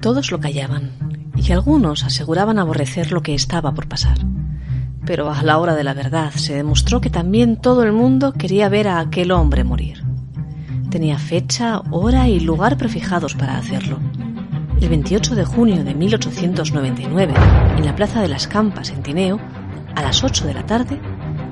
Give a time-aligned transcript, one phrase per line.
[0.00, 0.92] Todos lo callaban
[1.36, 4.16] y algunos aseguraban aborrecer lo que estaba por pasar.
[5.04, 8.70] Pero a la hora de la verdad se demostró que también todo el mundo quería
[8.70, 10.02] ver a aquel hombre morir.
[10.88, 13.98] Tenía fecha, hora y lugar prefijados para hacerlo.
[14.80, 17.34] El 28 de junio de 1899,
[17.76, 19.38] en la Plaza de las Campas, en Tineo,
[19.94, 20.98] a las 8 de la tarde,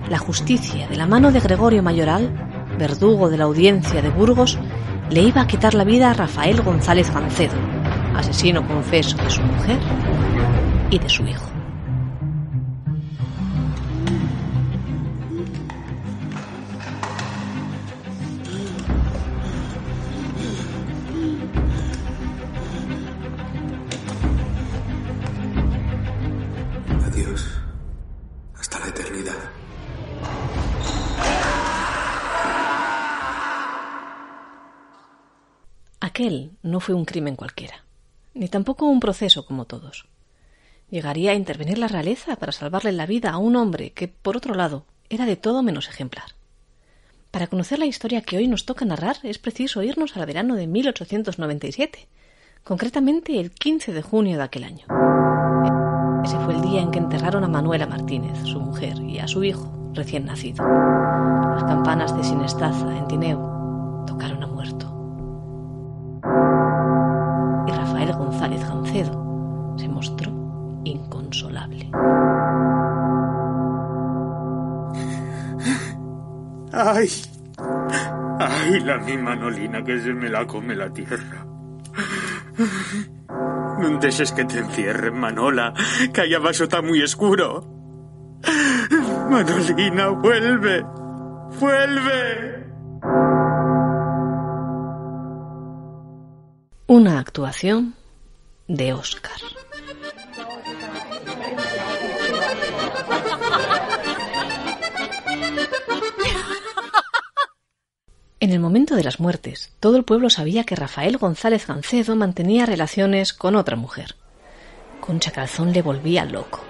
[0.09, 2.33] la justicia, de la mano de Gregorio Mayoral,
[2.79, 4.59] verdugo de la audiencia de Burgos,
[5.11, 7.78] le iba a quitar la vida a Rafael González Gancedo,
[8.19, 9.79] asesino confeso de su mujer
[10.91, 11.49] y de su hijo.
[27.07, 27.61] Adiós.
[28.59, 29.35] Hasta la eternidad.
[36.01, 37.85] Aquel no fue un crimen cualquiera,
[38.35, 40.07] ni tampoco un proceso como todos.
[40.91, 44.55] Llegaría a intervenir la realeza para salvarle la vida a un hombre que, por otro
[44.55, 46.35] lado, era de todo menos ejemplar.
[47.31, 50.67] Para conocer la historia que hoy nos toca narrar es preciso irnos al verano de
[50.67, 52.09] 1897,
[52.65, 54.87] concretamente el 15 de junio de aquel año.
[56.25, 59.45] Ese fue el día en que enterraron a Manuela Martínez, su mujer, y a su
[59.45, 60.65] hijo, recién nacido.
[60.67, 64.98] Las campanas de Sinestaza, en Tineo, tocaron a muerto.
[68.17, 70.31] González Gancedo se mostró
[70.85, 71.91] inconsolable.
[76.73, 77.09] ¡Ay!
[78.39, 81.45] ¡Ay, la mi Manolina que se me la come la tierra!
[83.79, 85.73] No dejes que te encierren, Manola,
[86.13, 87.65] que allá abajo está muy oscuro.
[89.31, 90.85] Manolina, vuelve.
[91.61, 92.59] Vuelve.
[96.87, 97.95] Una actuación
[98.69, 99.41] de Oscar.
[108.41, 112.67] En el momento de las muertes, todo el pueblo sabía que Rafael González Gancedo mantenía
[112.67, 114.15] relaciones con otra mujer.
[115.01, 116.61] Concha Calzón le volvía loco.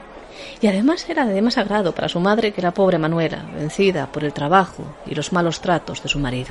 [0.60, 4.24] Y además era de más agrado para su madre que la pobre Manuela, vencida por
[4.24, 6.50] el trabajo y los malos tratos de su marido.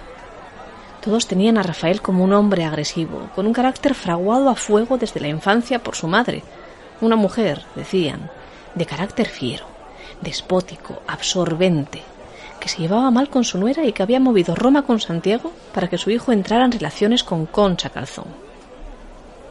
[1.07, 5.21] Todos tenían a Rafael como un hombre agresivo, con un carácter fraguado a fuego desde
[5.21, 6.43] la infancia por su madre.
[6.99, 8.29] Una mujer, decían,
[8.75, 9.65] de carácter fiero,
[10.19, 12.03] despótico, absorbente,
[12.59, 15.87] que se llevaba mal con su nuera y que había movido Roma con Santiago para
[15.87, 18.27] que su hijo entrara en relaciones con Concha Calzón.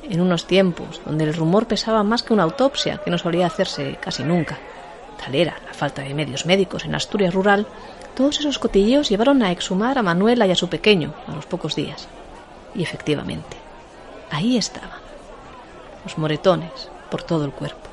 [0.02, 3.96] En unos tiempos donde el rumor pesaba más que una autopsia, que no solía hacerse
[3.98, 4.58] casi nunca,
[5.16, 7.66] tal era la falta de medios médicos en Asturias rural,
[8.15, 11.77] todos esos cotilleos llevaron a exhumar a Manuela y a su pequeño a los pocos
[11.77, 12.09] días.
[12.75, 13.56] Y efectivamente,
[14.31, 15.00] ahí estaban,
[16.04, 17.88] los moretones por todo el cuerpo,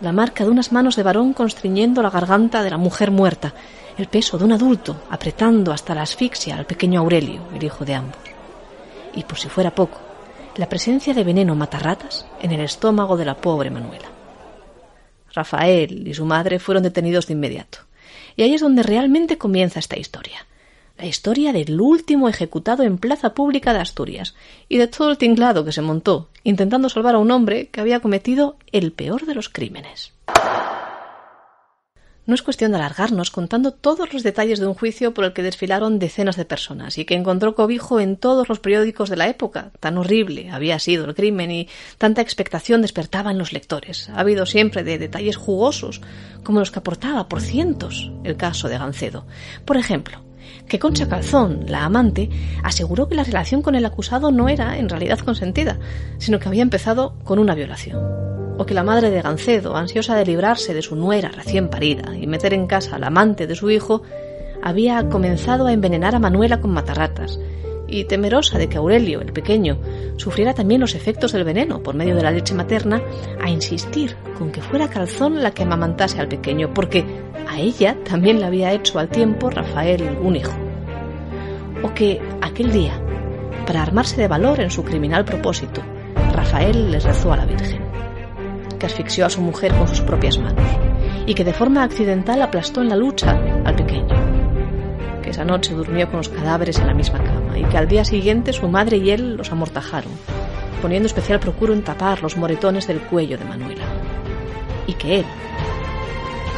[0.00, 3.54] la marca de unas manos de varón constriñendo la garganta de la mujer muerta,
[3.96, 7.94] el peso de un adulto apretando hasta la asfixia al pequeño Aurelio, el hijo de
[7.94, 8.20] ambos.
[9.14, 9.98] Y por si fuera poco,
[10.56, 14.15] la presencia de veneno matarratas en el estómago de la pobre Manuela.
[15.36, 17.78] Rafael y su madre fueron detenidos de inmediato.
[18.34, 20.46] Y ahí es donde realmente comienza esta historia.
[20.98, 24.34] La historia del último ejecutado en plaza pública de Asturias
[24.68, 28.00] y de todo el tinglado que se montó intentando salvar a un hombre que había
[28.00, 30.12] cometido el peor de los crímenes.
[32.26, 35.44] No es cuestión de alargarnos contando todos los detalles de un juicio por el que
[35.44, 39.70] desfilaron decenas de personas y que encontró cobijo en todos los periódicos de la época.
[39.78, 44.08] Tan horrible había sido el crimen y tanta expectación despertaba en los lectores.
[44.08, 46.00] Ha habido siempre de detalles jugosos,
[46.42, 49.24] como los que aportaba por cientos el caso de Gancedo.
[49.64, 50.25] Por ejemplo,
[50.68, 52.30] que Concha Calzón, la amante,
[52.62, 55.78] aseguró que la relación con el acusado no era en realidad consentida,
[56.18, 58.26] sino que había empezado con una violación
[58.58, 62.26] o que la madre de Gancedo, ansiosa de librarse de su nuera recién parida y
[62.26, 64.02] meter en casa al amante de su hijo,
[64.62, 67.38] había comenzado a envenenar a Manuela con matarratas,
[67.88, 69.78] y temerosa de que Aurelio, el pequeño,
[70.16, 73.02] sufriera también los efectos del veneno por medio de la leche materna,
[73.40, 77.04] a insistir con que fuera Calzón la que amamantase al pequeño, porque
[77.58, 80.56] ella también le había hecho al tiempo Rafael un hijo.
[81.82, 83.00] O que aquel día,
[83.66, 85.82] para armarse de valor en su criminal propósito,
[86.32, 87.86] Rafael les rezó a la Virgen
[88.78, 90.64] que asfixió a su mujer con sus propias manos
[91.26, 94.14] y que de forma accidental aplastó en la lucha al pequeño,
[95.22, 98.04] que esa noche durmió con los cadáveres en la misma cama y que al día
[98.04, 100.12] siguiente su madre y él los amortajaron,
[100.80, 103.84] poniendo especial procuro en tapar los moretones del cuello de Manuela,
[104.86, 105.26] y que él,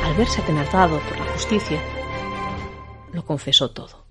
[0.09, 1.79] al verse atenazado por la justicia,
[3.13, 4.07] lo confesó todo.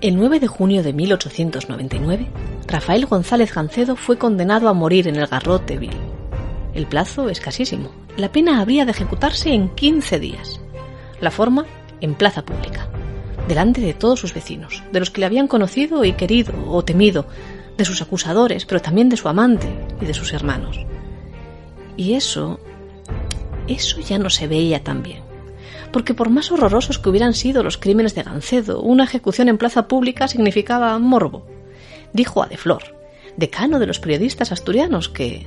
[0.00, 2.26] El 9 de junio de 1899,
[2.66, 5.92] Rafael González Gancedo fue condenado a morir en el garrote vil.
[6.72, 7.90] El plazo escasísimo.
[8.16, 10.60] La pena habría de ejecutarse en 15 días.
[11.20, 11.66] La forma
[12.00, 12.88] en plaza pública,
[13.46, 17.26] delante de todos sus vecinos, de los que le habían conocido y querido o temido,
[17.76, 19.68] de sus acusadores, pero también de su amante
[20.00, 20.80] y de sus hermanos.
[21.96, 22.58] Y eso,
[23.68, 25.22] eso ya no se veía tan bien.
[25.92, 29.88] Porque por más horrorosos que hubieran sido los crímenes de Gancedo, una ejecución en plaza
[29.88, 31.46] pública significaba morbo.
[32.12, 32.82] Dijo a De Flor,
[33.36, 35.46] decano de los periodistas asturianos, que...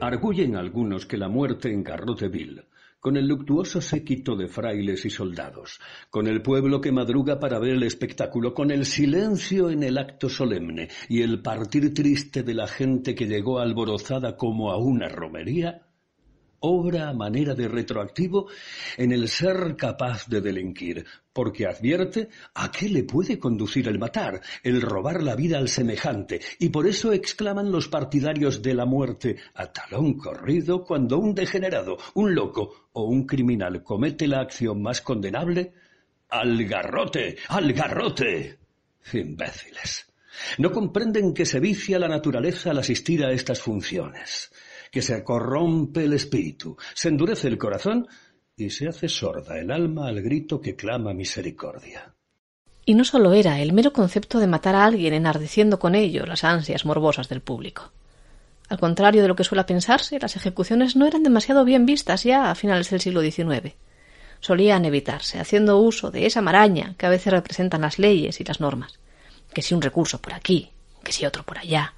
[0.00, 2.64] Arguyen algunos que la muerte en Garroteville
[3.06, 5.78] con el luctuoso séquito de frailes y soldados,
[6.10, 10.28] con el pueblo que madruga para ver el espectáculo, con el silencio en el acto
[10.28, 15.85] solemne y el partir triste de la gente que llegó alborozada como a una romería,
[16.60, 18.48] obra a manera de retroactivo
[18.96, 24.40] en el ser capaz de delinquir, porque advierte a qué le puede conducir el matar,
[24.62, 29.36] el robar la vida al semejante, y por eso exclaman los partidarios de la muerte
[29.54, 35.00] a talón corrido cuando un degenerado, un loco o un criminal comete la acción más
[35.02, 35.72] condenable,
[36.30, 37.36] ¡al garrote!
[37.48, 38.58] ¡al garrote!
[39.12, 40.06] Imbéciles.
[40.58, 44.50] No comprenden que se vicia la naturaleza al asistir a estas funciones
[44.96, 48.08] que se corrompe el espíritu, se endurece el corazón
[48.56, 52.14] y se hace sorda el alma al grito que clama misericordia.
[52.86, 56.44] Y no solo era el mero concepto de matar a alguien enardeciendo con ello las
[56.44, 57.92] ansias morbosas del público.
[58.70, 62.50] Al contrario de lo que suele pensarse, las ejecuciones no eran demasiado bien vistas ya
[62.50, 63.74] a finales del siglo XIX.
[64.40, 68.60] Solían evitarse, haciendo uso de esa maraña que a veces representan las leyes y las
[68.60, 68.98] normas.
[69.52, 70.70] Que si un recurso por aquí,
[71.04, 71.92] que si otro por allá,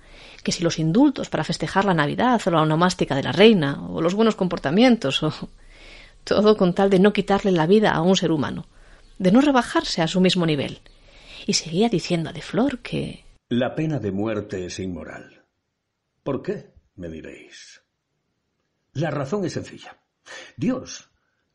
[0.48, 4.00] que si los indultos para festejar la Navidad o la onomástica de la reina, o
[4.00, 5.30] los buenos comportamientos, o
[6.24, 8.66] todo con tal de no quitarle la vida a un ser humano,
[9.18, 10.80] de no rebajarse a su mismo nivel.
[11.46, 13.26] Y seguía diciendo a De Flor que...
[13.50, 15.44] La pena de muerte es inmoral.
[16.22, 16.72] ¿Por qué?
[16.96, 17.82] me diréis.
[18.94, 19.98] La razón es sencilla.
[20.56, 21.10] Dios,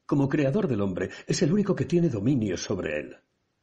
[0.05, 3.17] como creador del hombre, es el único que tiene dominio sobre él.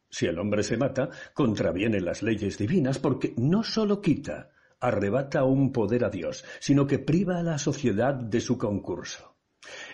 [0.09, 4.51] Si el hombre se mata, contraviene las leyes divinas porque no sólo quita,
[4.81, 9.35] arrebata un poder a Dios, sino que priva a la sociedad de su concurso.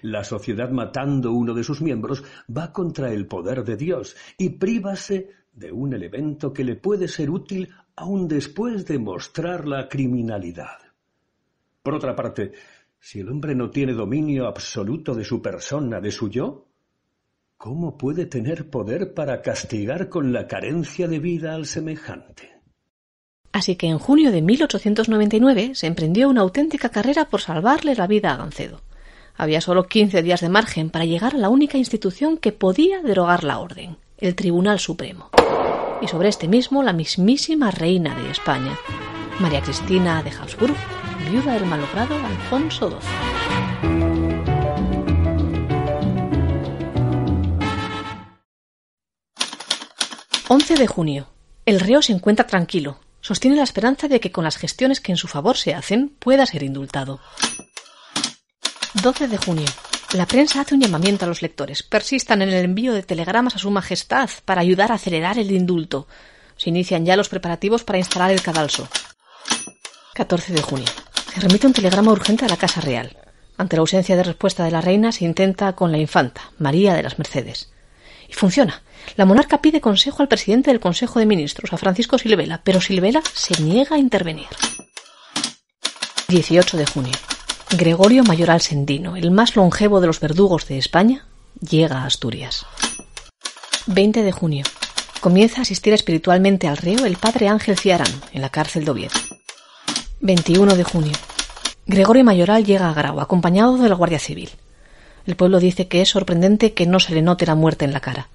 [0.01, 5.29] La sociedad matando uno de sus miembros va contra el poder de Dios y prívase
[5.53, 10.77] de un elemento que le puede ser útil aun después de mostrar la criminalidad.
[11.81, 12.53] Por otra parte,
[12.99, 16.67] si el hombre no tiene dominio absoluto de su persona, de su yo,
[17.57, 22.56] ¿cómo puede tener poder para castigar con la carencia de vida al semejante?
[23.57, 28.31] Así que en junio de 1899 se emprendió una auténtica carrera por salvarle la vida
[28.31, 28.81] a Gancedo.
[29.35, 33.43] Había solo 15 días de margen para llegar a la única institución que podía derogar
[33.43, 35.31] la orden, el Tribunal Supremo.
[36.03, 38.77] Y sobre este mismo la mismísima reina de España,
[39.39, 40.77] María Cristina de Habsburgo,
[41.27, 42.99] viuda del malogrado Alfonso XII.
[50.47, 51.25] 11 de junio.
[51.65, 55.17] El reo se encuentra tranquilo, sostiene la esperanza de que con las gestiones que en
[55.17, 57.19] su favor se hacen pueda ser indultado.
[59.03, 59.65] 12 de junio.
[60.13, 61.83] La prensa hace un llamamiento a los lectores.
[61.83, 66.07] Persistan en el envío de telegramas a Su Majestad para ayudar a acelerar el indulto.
[66.55, 68.87] Se inician ya los preparativos para instalar el cadalso.
[70.13, 70.87] 14 de junio.
[71.33, 73.17] Se remite un telegrama urgente a la Casa Real.
[73.57, 77.03] Ante la ausencia de respuesta de la reina, se intenta con la infanta, María de
[77.03, 77.73] las Mercedes.
[78.29, 78.81] Y funciona.
[79.15, 83.21] La monarca pide consejo al presidente del Consejo de Ministros, a Francisco Silvela, pero Silvela
[83.33, 84.47] se niega a intervenir.
[86.27, 87.13] 18 de junio.
[87.77, 91.25] Gregorio Mayoral Sendino, el más longevo de los verdugos de España,
[91.61, 92.65] llega a Asturias.
[93.87, 94.65] 20 de junio.
[95.21, 99.13] Comienza a asistir espiritualmente al reo el padre Ángel Ciarán, en la cárcel de Oviedo.
[100.19, 101.13] 21 de junio.
[101.85, 104.49] Gregorio Mayoral llega a Grau, acompañado de la Guardia Civil.
[105.27, 107.99] El pueblo dice que es sorprendente que no se le note la muerte en la
[107.99, 108.29] cara.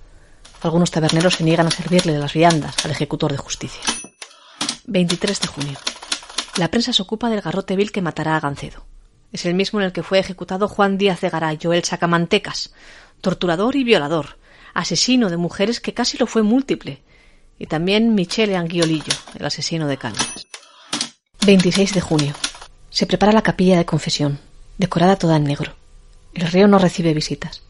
[0.61, 3.81] Algunos taberneros se niegan a servirle las viandas al ejecutor de justicia.
[4.87, 5.79] 23 de junio.
[6.59, 8.85] La prensa se ocupa del garrote vil que matará a Gancedo.
[9.33, 12.75] Es el mismo en el que fue ejecutado Juan Díaz de Garayo, el sacamantecas,
[13.23, 14.37] torturador y violador,
[14.75, 17.03] asesino de mujeres que casi lo fue múltiple,
[17.59, 20.47] y también Michele Anguiolillo, el asesino de Cánovas.
[21.47, 22.35] 26 de junio.
[22.91, 24.39] Se prepara la capilla de confesión,
[24.77, 25.82] decorada toda en negro.
[26.35, 27.63] El reo no recibe visitas.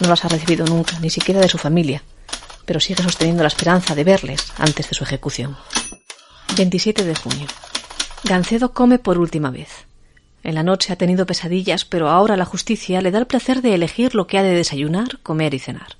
[0.00, 2.02] No las ha recibido nunca, ni siquiera de su familia,
[2.64, 5.56] pero sigue sosteniendo la esperanza de verles antes de su ejecución.
[6.56, 7.46] 27 de junio.
[8.24, 9.86] Gancedo come por última vez.
[10.42, 13.74] En la noche ha tenido pesadillas, pero ahora la justicia le da el placer de
[13.74, 15.96] elegir lo que ha de desayunar, comer y cenar.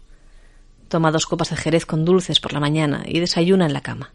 [0.89, 4.13] Toma dos copas de jerez con dulces por la mañana y desayuna en la cama.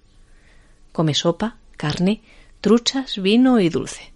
[0.93, 2.21] Come sopa, carne,
[2.61, 4.13] truchas, vino y dulce.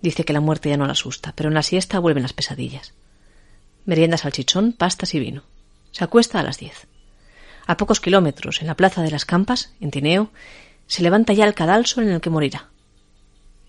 [0.00, 2.94] Dice que la muerte ya no la asusta, pero en la siesta vuelven las pesadillas.
[3.84, 5.42] Merienda salchichón, pastas y vino.
[5.92, 6.86] Se acuesta a las diez.
[7.66, 10.30] A pocos kilómetros, en la plaza de las Campas, en Tineo,
[10.86, 12.68] se levanta ya el cadalso en el que morirá.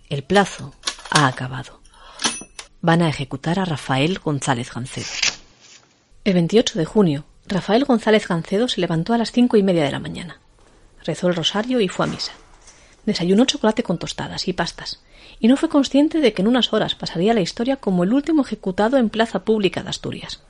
[0.10, 0.74] El plazo
[1.12, 1.82] ha acabado.
[2.82, 5.08] Van a ejecutar a Rafael González Gancedo.
[6.24, 9.92] El 28 de junio, Rafael González Gancedo se levantó a las cinco y media de
[9.92, 10.40] la mañana.
[11.04, 12.34] Rezó el rosario y fue a misa.
[13.10, 15.00] Desayunó chocolate con tostadas y pastas,
[15.40, 18.44] y no fue consciente de que en unas horas pasaría la historia como el último
[18.44, 20.42] ejecutado en plaza pública de Asturias.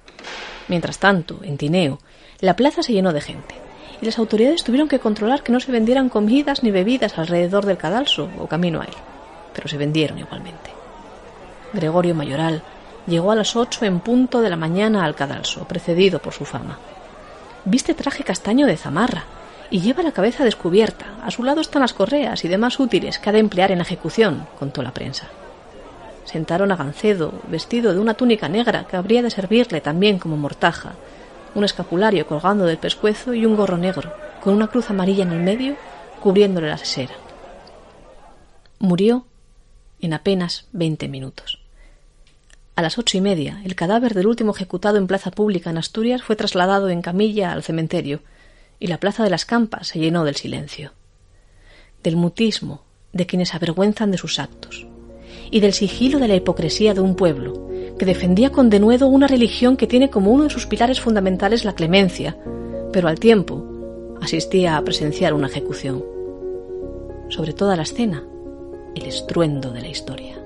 [0.67, 1.99] Mientras tanto, en Tineo,
[2.41, 3.55] la plaza se llenó de gente,
[4.01, 7.77] y las autoridades tuvieron que controlar que no se vendieran comidas ni bebidas alrededor del
[7.77, 8.95] cadalso o camino a él,
[9.53, 10.71] pero se vendieron igualmente.
[11.71, 12.61] Gregorio Mayoral
[13.07, 16.77] llegó a las ocho en punto de la mañana al cadalso, precedido por su fama.
[17.63, 19.23] Viste traje castaño de zamarra,
[19.71, 21.17] y lleva la cabeza descubierta.
[21.23, 23.83] A su lado están las correas y demás útiles que ha de emplear en la
[23.83, 25.27] ejecución, contó la prensa.
[26.25, 30.93] Sentaron a Gancedo, vestido de una túnica negra que habría de servirle también como mortaja,
[31.55, 35.39] un escapulario colgando del pescuezo y un gorro negro, con una cruz amarilla en el
[35.39, 35.75] medio,
[36.21, 37.15] cubriéndole la sesera.
[38.77, 39.25] Murió
[40.01, 41.59] en apenas veinte minutos.
[42.75, 46.23] A las ocho y media, el cadáver del último ejecutado en plaza pública en Asturias
[46.23, 48.21] fue trasladado en camilla al cementerio,
[48.79, 50.93] y la plaza de las Campas se llenó del silencio,
[52.03, 54.87] del mutismo de quienes avergüenzan de sus actos,
[55.51, 57.67] y del sigilo de la hipocresía de un pueblo
[57.97, 61.75] que defendía con denuedo una religión que tiene como uno de sus pilares fundamentales la
[61.75, 62.37] clemencia,
[62.93, 66.03] pero al tiempo asistía a presenciar una ejecución.
[67.27, 68.23] Sobre toda la escena,
[68.95, 70.38] el estruendo de la historia.